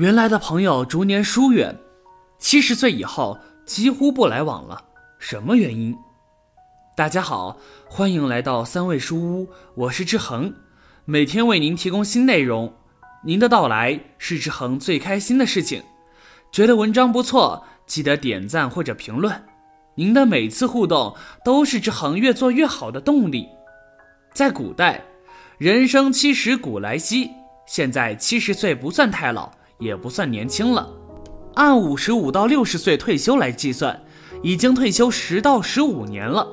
[0.00, 1.78] 原来的朋友逐年疏远，
[2.38, 4.82] 七十岁以后几乎不来往了，
[5.18, 5.94] 什么原因？
[6.96, 10.54] 大家好，欢迎来到三味书屋，我是志恒，
[11.04, 12.72] 每天为您提供新内容。
[13.26, 15.82] 您的到来是志恒最开心的事情。
[16.50, 19.44] 觉得文章不错，记得点赞或者评论。
[19.96, 23.46] 您的每次互动都是志恒越做越好的动力。
[24.32, 25.04] 在古代，
[25.58, 27.30] 人生七十古来稀，
[27.66, 29.52] 现在七十岁不算太老。
[29.80, 30.88] 也不算年轻了，
[31.54, 34.00] 按五十五到六十岁退休来计算，
[34.42, 36.46] 已经退休十到十五年了。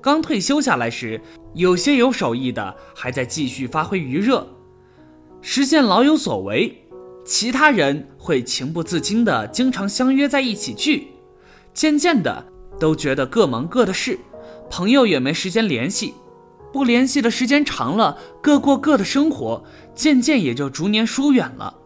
[0.00, 1.20] 刚退休下来时，
[1.54, 4.44] 有些有手艺的还在继续发挥余热，
[5.40, 6.72] 实现老有所为；
[7.24, 11.06] 其他人会情不自禁的经常相约在一起聚，
[11.72, 12.44] 渐渐的
[12.80, 14.18] 都觉得各忙各的事，
[14.68, 16.14] 朋友也没时间联系，
[16.72, 19.62] 不联系的时间长了，各过各的生活，
[19.94, 21.78] 渐渐也就逐年疏远了。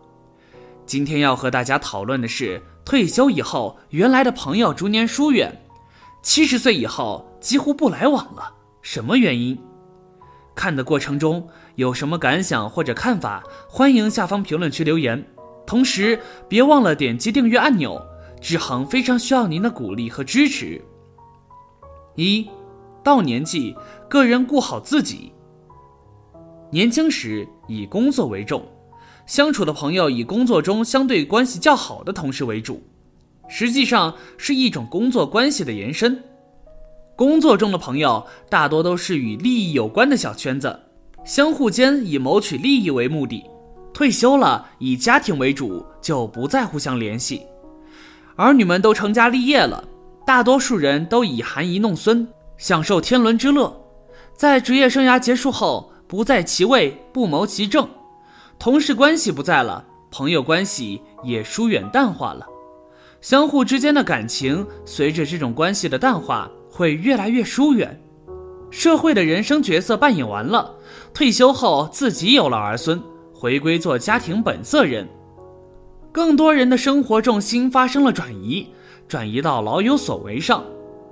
[0.87, 5.67] 今天要和大家讨论的是，退休以后原来的朋友逐年疏远，
[6.23, 9.59] 七十岁以后几乎不来往了，什么原因？
[10.55, 15.23] 看的过程中有什么感想或者看法，欢迎下方评论区留言。
[15.67, 18.01] 同时别忘了点击订阅按钮，
[18.41, 20.81] 志恒非常需要您的鼓励和支持。
[22.15, 22.49] 一，
[23.03, 23.77] 到年纪，
[24.09, 25.33] 个人顾好自己。
[26.71, 28.65] 年轻时以工作为重。
[29.27, 32.81] 相处的朋友以工作中相对关系较好的同事为主，
[33.49, 36.23] 实际上是一种工作关系的延伸。
[37.17, 40.79] 工作中的朋友大多都是与利益有关的小圈子，
[41.25, 43.43] 相互间以谋取利益为目的。
[43.93, 47.43] 退休了，以家庭为主，就不再互相联系。
[48.37, 49.83] 儿女们都成家立业了，
[50.27, 53.75] 大多数人都已含饴弄孙，享受天伦之乐。
[54.37, 57.89] 在职业生涯结束后，不在其位，不谋其政。
[58.59, 62.47] 同事关系不在了，朋友关系也疏远淡化了，
[63.21, 68.01] 相互之间的感情随着这种关系的淡化会越来越疏远。
[68.71, 70.75] 社会的人生角色扮演完了，
[71.15, 73.01] 退休后自己有了儿孙，
[73.33, 75.07] 回归做家庭本色人。
[76.11, 78.67] 更多人的生活重心发生了转移，
[79.07, 80.65] 转移到老有所为上，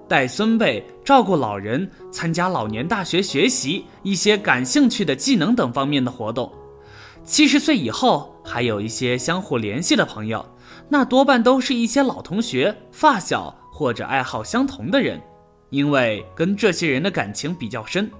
[0.09, 6.51] 带孙辈、照顾老人、参加老年大学学习一些感兴趣的技能等方面的活动。
[7.25, 10.45] 七十岁以后，还有一些相互联系的朋友，
[10.91, 15.19] 那多半都是一些老同学、发小或者爱好相同的人，
[15.71, 18.11] 因为跟这些人的感情比较深，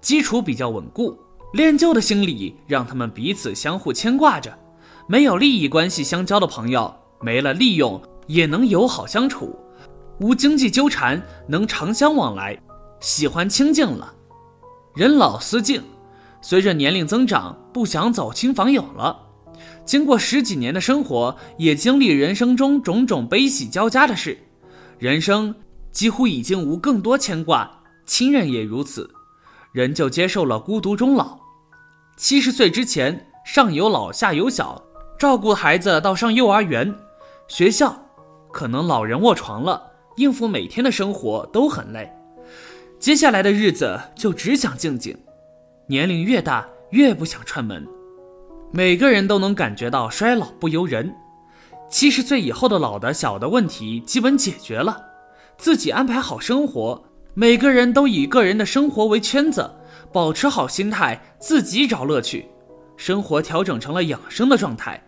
[0.00, 1.16] 基础比较稳固，
[1.52, 4.52] 恋旧的心理让他们彼此相互牵挂着。
[5.06, 9.56] 没有利益关系相交的朋友，没了利用也能友好相处，
[10.18, 12.60] 无经济纠缠，能长相往来，
[12.98, 14.12] 喜欢清静了。
[14.96, 15.80] 人老思静。
[16.40, 19.24] 随着年龄增长，不想走亲访友了。
[19.84, 24.38] 经过十几年的生活，也经历人生中种种悲喜交加的事，
[24.98, 25.54] 人生
[25.90, 27.70] 几乎已经无更多牵挂。
[28.06, 29.10] 亲人也如此，
[29.72, 31.38] 人就接受了孤独终老。
[32.16, 34.82] 七十岁之前，上有老下有小，
[35.18, 36.94] 照顾孩子到上幼儿园、
[37.48, 38.00] 学校，
[38.52, 39.82] 可能老人卧床了，
[40.16, 42.10] 应付每天的生活都很累。
[42.98, 45.16] 接下来的日子就只想静静。
[45.90, 47.88] 年龄越大，越不想串门。
[48.70, 51.10] 每个人都能感觉到衰老不由人。
[51.88, 55.00] 七十岁以后的老的小的问题基本解决了，
[55.56, 57.02] 自己安排好生活。
[57.32, 59.70] 每个人都以个人的生活为圈子，
[60.12, 62.44] 保持好心态，自己找乐趣。
[62.98, 65.02] 生活调整成了养生的状态。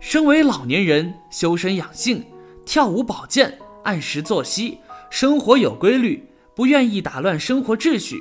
[0.00, 2.24] 身为老年人，修身养性，
[2.66, 4.78] 跳舞保健，按时作息，
[5.10, 8.20] 生活有规律，不愿意打乱生活秩序。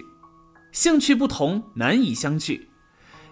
[0.73, 2.72] 兴趣不同，难以相聚。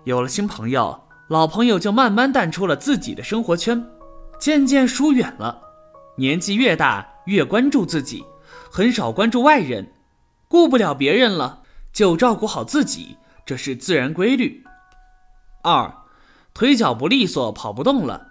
[0.04, 3.84] 有了新朋友，老朋友就慢慢淡出了自己的生活圈，
[4.40, 5.60] 渐渐疏远了。
[6.18, 8.24] 年纪越大，越关注自己，
[8.72, 9.92] 很少关注外人。
[10.48, 14.64] 顾不了别人了，就照顾好自己，这是自然规律。
[15.64, 15.92] 二，
[16.54, 18.28] 腿脚不利索，跑不动了，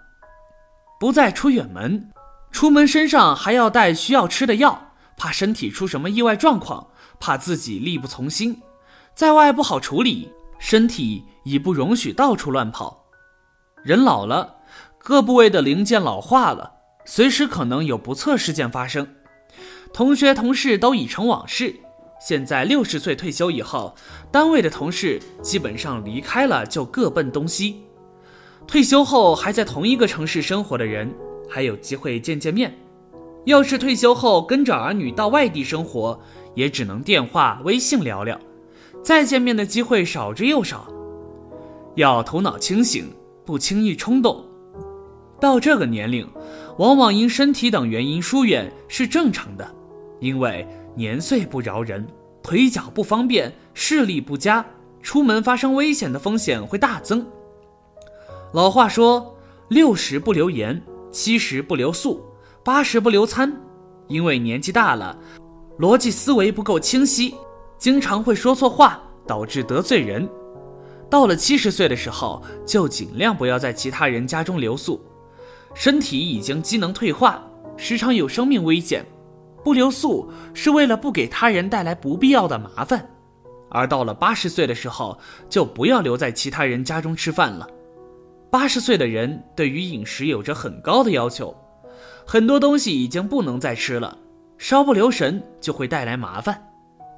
[1.01, 2.09] 不再出远门。
[2.49, 6.87] 出门身上还要带需要吃的药，怕身体出什么意外状况，
[7.19, 8.61] 怕自己力不从心。
[9.15, 10.29] 在外不好处理，
[10.59, 13.05] 身体已不容许到处乱跑。
[13.83, 14.55] 人老了，
[14.97, 16.71] 各部位的零件老化了，
[17.05, 19.07] 随时可能有不测事件发生。
[19.93, 21.75] 同学同事都已成往事。
[22.19, 23.95] 现在六十岁退休以后，
[24.31, 27.83] 单位的同事基本上离开了就各奔东西。
[28.67, 31.11] 退休后还在同一个城市生活的人，
[31.49, 32.77] 还有机会见见面。
[33.45, 36.21] 要是退休后跟着儿女到外地生活，
[36.53, 38.39] 也只能电话、微信聊聊。
[39.03, 40.87] 再见面的机会少之又少，
[41.95, 43.11] 要头脑清醒，
[43.45, 44.45] 不轻易冲动。
[45.39, 46.27] 到这个年龄，
[46.77, 49.67] 往往因身体等原因疏远是正常的，
[50.19, 52.07] 因为年岁不饶人，
[52.43, 54.63] 腿脚不方便，视力不佳，
[55.01, 57.25] 出门发生危险的风险会大增。
[58.53, 59.35] 老话说
[59.67, 60.79] ：“六十不留言，
[61.11, 62.23] 七十不留宿，
[62.63, 63.51] 八十不留餐。”
[64.07, 65.17] 因为年纪大了，
[65.79, 67.33] 逻辑思维不够清晰，
[67.81, 70.29] 经常会说错话，导致得罪人。
[71.09, 75.03] 到了七十岁的时候，就尽量不要在其他人家中留宿。
[75.73, 77.43] 身体已经机能退化，
[77.75, 79.03] 时常有生命危险，
[79.63, 83.09] 不留宿是为了不给他人带来不必要的麻烦。
[83.71, 85.17] 而到了八十岁的时候，
[85.49, 87.67] 就不要留在其他人家中吃饭了。
[88.51, 91.55] 八十岁的人对于饮食有着很高的要求，
[92.27, 94.15] 很多东西已经不能再吃了，
[94.59, 96.67] 稍不留神就会带来麻烦。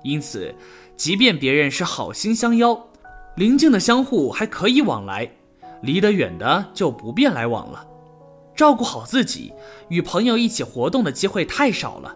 [0.03, 0.53] 因此，
[0.95, 2.87] 即便别人是好心相邀，
[3.35, 5.29] 邻近的相互还可以往来，
[5.81, 7.87] 离得远的就不便来往了。
[8.55, 9.51] 照顾好自己，
[9.87, 12.15] 与朋友一起活动的机会太少了。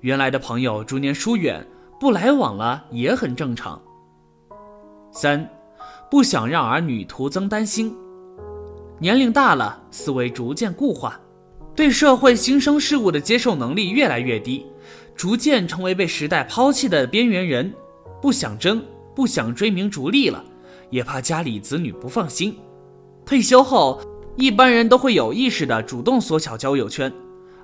[0.00, 1.66] 原来的朋友逐年疏远，
[1.98, 3.80] 不来往了也很正常。
[5.12, 5.48] 三，
[6.10, 7.96] 不想让儿女徒增担心。
[8.98, 11.18] 年龄大了，思维逐渐固化，
[11.74, 14.66] 对社会新生事物的接受能力越来越低，
[15.20, 17.70] 逐渐成为被时代抛弃的边缘人。
[18.22, 18.82] 不想争，
[19.14, 20.42] 不想追名逐利了，
[20.88, 22.56] 也怕家里子女不放心。
[23.26, 24.00] 退休后。
[24.36, 27.12] 一般人都会有意识的主动缩小交友圈，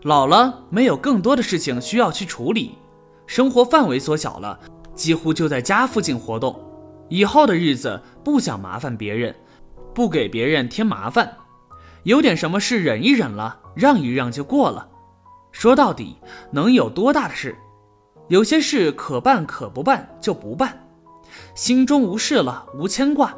[0.02, 2.72] 老了没有更多的事情需要去处理，
[3.26, 4.60] 生活范围缩小了，
[4.94, 6.60] 几乎就在家附近活动。
[7.08, 9.34] 以后的日子不想麻烦别人，
[9.94, 11.34] 不给别人添麻烦，
[12.02, 14.86] 有点什么事忍一忍了，让一让就过了。
[15.58, 16.14] 说到底，
[16.50, 17.56] 能有多大的事？
[18.28, 20.86] 有些事可办可不办就不办，
[21.54, 23.34] 心中无事了，无牵挂。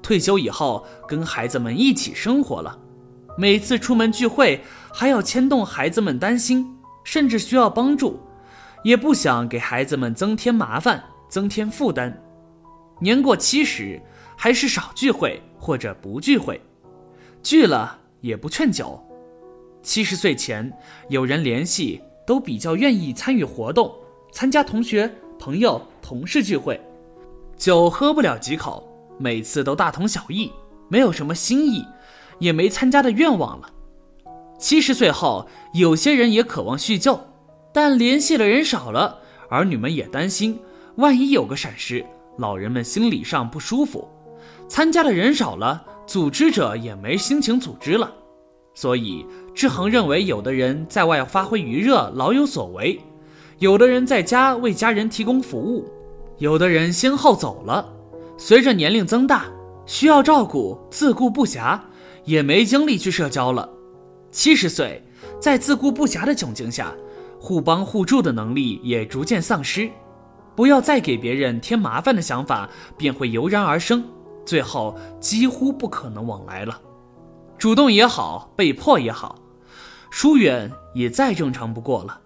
[0.00, 2.78] 退休以后，跟孩子们一起生活了，
[3.36, 4.62] 每次出门聚会
[4.94, 8.20] 还要牵动孩子们担心，甚至需要帮助，
[8.84, 12.16] 也不想给孩子们增添麻烦、增添负担。
[13.00, 14.00] 年过七十，
[14.36, 16.62] 还是少聚会或者不聚会，
[17.42, 19.02] 聚了也不劝酒。
[19.86, 20.70] 七十岁前
[21.08, 23.94] 有人联系，都比较愿意参与活动，
[24.32, 26.80] 参加同学、朋友、同事聚会，
[27.56, 28.84] 酒喝不了几口。
[29.16, 30.50] 每次都大同小异，
[30.88, 31.84] 没有什么新意，
[32.40, 33.70] 也没参加的愿望了。
[34.58, 37.20] 七十岁后，有些人也渴望叙旧，
[37.72, 40.58] 但联系的人少了，儿女们也担心，
[40.96, 42.04] 万一有个闪失，
[42.38, 44.08] 老人们心理上不舒服。
[44.68, 48.12] 参加的人少了，组织者也没心情组织了。
[48.76, 49.24] 所以，
[49.54, 53.00] 志恒认为，有的人在外发挥余热，老有所为；
[53.58, 55.82] 有的人在家为家人提供服务；
[56.36, 57.90] 有的人先后走了。
[58.36, 59.46] 随着年龄增大，
[59.86, 61.80] 需要照顾，自顾不暇，
[62.26, 63.66] 也没精力去社交了。
[64.30, 65.02] 七十岁，
[65.40, 66.92] 在自顾不暇的窘境下，
[67.40, 69.90] 互帮互助的能力也逐渐丧失。
[70.54, 72.68] 不要再给别人添麻烦的想法
[72.98, 74.04] 便会油然而生，
[74.44, 76.78] 最后几乎不可能往来了。
[77.58, 79.38] 主动也好，被迫也好，
[80.10, 82.20] 疏远也再正常不过了。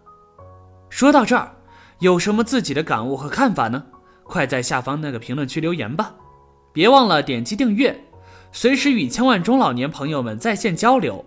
[0.88, 1.54] 说到这儿，
[2.00, 3.84] 有什么自己的感悟和看法呢？
[4.24, 6.14] 快在下方那个评论区留言吧，
[6.72, 8.04] 别忘了点击订阅，
[8.52, 11.24] 随时与千万中老年朋友们在线交流。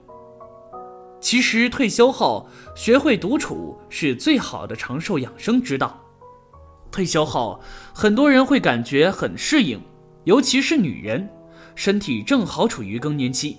[1.19, 5.97] 其实退休后学会独处是最好的长寿养生之道。
[6.91, 7.59] 退休后，
[7.93, 9.81] 很多人会感觉很适应，
[10.25, 11.29] 尤其是女人，
[11.75, 13.57] 身体正好处于更年期，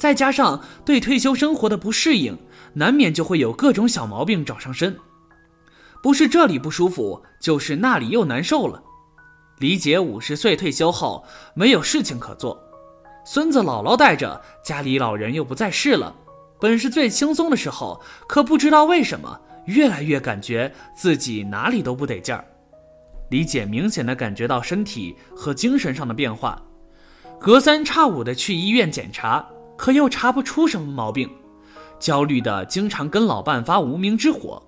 [0.00, 2.36] 再加上对退休生活的不适应，
[2.72, 4.96] 难免就会有各种小毛病找上身。
[6.02, 8.82] 不是这里不舒服，就是那里又难受了。
[9.58, 12.58] 李姐五十岁退休后没有事情可做，
[13.26, 16.16] 孙子姥姥带着，家里老人又不在世了，
[16.58, 22.42] 本是最轻松的时候，可不知道为什么，越来越感觉自己哪里都不得劲儿。
[23.28, 26.62] 李姐明显的感觉到身体和精神上的变化，
[27.38, 29.46] 隔三差五的去医院检查，
[29.80, 31.26] 可又查不出什么毛病，
[31.98, 34.62] 焦虑的经常跟老伴发无名之火。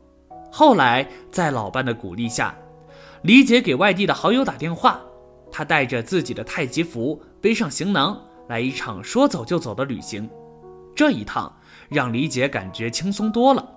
[0.50, 2.54] 后来，在老伴的鼓励下，
[3.20, 4.98] 李姐给外地的好友打电话，
[5.50, 10.26] 她带着自己的太极符，背上行囊，来一场说走就走的旅行。
[10.96, 11.54] 这一趟
[11.90, 13.68] 让李姐感觉轻松多了。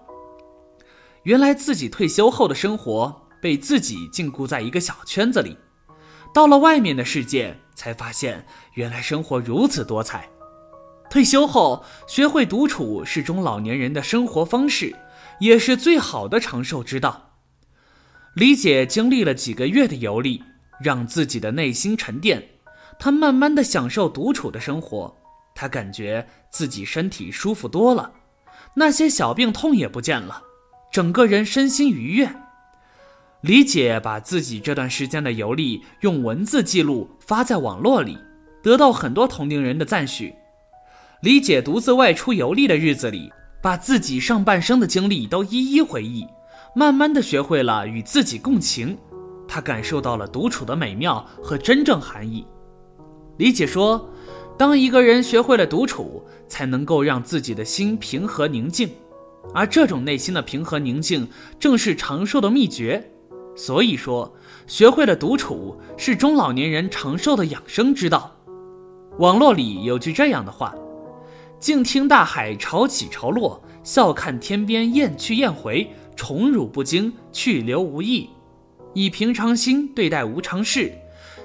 [1.24, 5.58] 原来自己退休后的生活被自己禁锢在一个小圈子里，
[6.34, 10.30] 到了外面的世界，才发现原来生活如此多彩。
[11.10, 14.96] 退休后学会独处是中老年人的生活方式。
[15.40, 17.34] 也是最好的长寿之道。
[18.36, 20.42] 李姐经历了几个月的游历，
[20.82, 22.42] 让自己的内心沉淀，
[22.98, 25.14] 她慢慢的享受独处的生活。
[25.54, 28.14] 她感觉自己身体舒服多了，
[28.76, 30.42] 那些小病痛也不见了，
[30.90, 32.34] 整个人身心愉悦。
[33.42, 38.18] 李姐把自己这段时间的游历用文字记录发在网络里，
[38.64, 40.34] 得到很多同龄人的赞许。
[41.26, 46.24] 李姐独自外出游历的日子里，把自己上半生的经历都一一回忆，
[46.76, 48.96] 慢慢的学会了与自己共情。
[49.48, 52.46] 她感受到了独处的美妙和真正含义。
[53.38, 54.08] 李姐说
[54.56, 58.88] ：“当一个人学会了独处，才能够让自己的心平和宁静，
[59.52, 61.28] 而这种内心的平和宁静，
[61.60, 63.04] 正是长寿的秘诀。”
[63.58, 64.32] 所以说，
[64.68, 68.32] 学会了独处是中老年人长寿的养生之道。
[69.18, 70.76] 网络里有句这样的话
[71.66, 78.30] ：“静听大海潮起潮落，笑看天边雁去雁回，宠辱不惊，去留无意。
[78.94, 80.94] 以平常心对待无常事，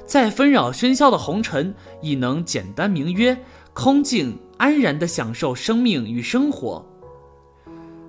[0.04, 3.34] 在纷扰喧嚣的红尘，亦能简单明约，
[3.72, 6.84] 空静安然地享受生命与生活。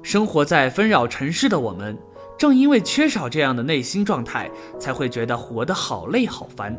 [0.03, 1.98] 生活在纷扰尘世的我们。”
[2.38, 6.77] 正因为缺少这样的内心状态，才会觉得活得好累好烦。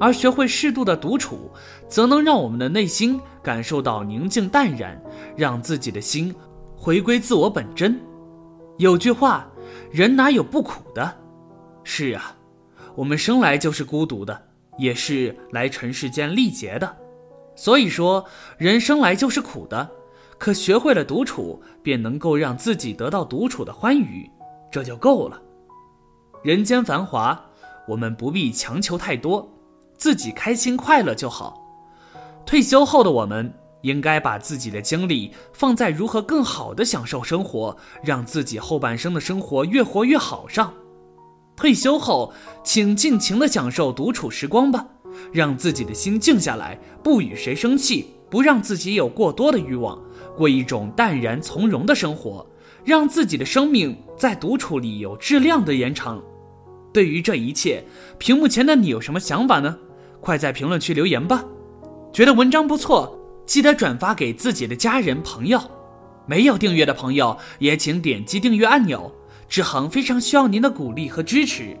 [0.00, 1.50] 而学会适度的独处，
[1.88, 5.00] 则能让我们的内心感受到宁静淡然，
[5.36, 6.34] 让自己的心
[6.76, 8.00] 回归自我本真。
[8.78, 9.46] 有句话，
[9.90, 11.16] 人哪有不苦的？
[11.82, 12.36] 是啊，
[12.94, 14.40] 我们生来就是孤独的，
[14.78, 16.96] 也是来尘世间历劫的。
[17.56, 18.24] 所以说，
[18.56, 19.90] 人生来就是苦的，
[20.38, 24.30] 可学会了独处，便能够让自己得到独处的欢愉。
[24.70, 25.42] 这就够了。
[26.44, 27.44] 人间繁华，
[27.88, 29.50] 我们不必强求太多，
[29.98, 31.62] 自己开心快乐就好。
[32.46, 33.52] 退休后的我们，
[33.82, 40.72] 应该把自己的精力放在如何更好的享受生活，让自己后半生的生活越活越好上。
[41.56, 42.32] 退休后，
[42.64, 44.86] 请尽情的享受独处时光吧，
[45.32, 50.00] 让自己的心静下来，不与谁生气，不让自己有过多的欲望，
[50.36, 52.46] 过一种淡然从容的生活。
[52.84, 56.22] 让自己的生命在独处里有质量的延长。
[56.90, 57.84] 对于这一切，
[58.16, 59.76] 屏幕前的你有什么想法呢？
[60.20, 61.44] 快在评论区留言吧！
[62.12, 65.60] 觉得文章不错，记得转发给自己的家人朋友。
[66.26, 69.10] 没有订阅的朋友也请点击订阅按钮。
[69.48, 71.74] 志恒非常需要您的鼓励和支持。